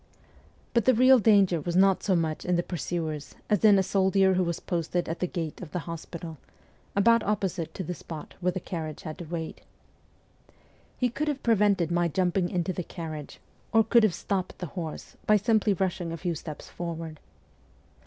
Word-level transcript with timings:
But 0.73 0.85
the 0.85 0.95
real 0.95 1.19
danger 1.19 1.61
was 1.61 1.75
not 1.75 2.01
so 2.01 2.15
much 2.15 2.43
in 2.43 2.55
the 2.55 2.63
pursuers 2.63 3.35
as 3.51 3.63
in 3.63 3.77
a 3.77 3.83
soldier 3.83 4.33
who 4.33 4.43
was 4.43 4.59
posted 4.59 5.07
at 5.07 5.19
the 5.19 5.27
gate 5.27 5.61
of 5.61 5.73
the 5.73 5.77
hospital, 5.85 6.39
about 6.95 7.21
opposite 7.21 7.71
to 7.75 7.83
the 7.83 7.93
spot 7.93 8.33
where 8.41 8.51
the 8.51 8.59
carriage 8.59 9.03
had 9.03 9.19
to 9.19 9.25
wait. 9.25 9.61
He 10.97 11.09
could 11.09 11.27
have 11.27 11.43
prevented 11.43 11.91
my 11.91 12.07
jumping 12.07 12.49
into 12.49 12.73
the 12.73 12.81
carriage 12.83 13.39
or 13.71 13.83
could 13.83 14.01
have 14.01 14.15
stopped 14.15 14.57
the 14.57 14.65
horse 14.73 15.17
by 15.27 15.37
simply 15.37 15.73
rushing 15.73 16.11
a 16.11 16.17
few 16.17 16.33
steps 16.33 16.67
forward. 16.67 17.19